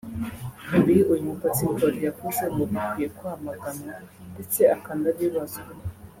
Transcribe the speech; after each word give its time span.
Ibi 0.79 0.95
uyu 1.11 1.23
mupasitori 1.29 1.97
yavuze 2.07 2.43
ngo 2.51 2.63
bikwiye 2.71 3.07
kwamaganwa 3.17 3.93
ndetse 4.33 4.59
akanabibazwa 4.75 5.69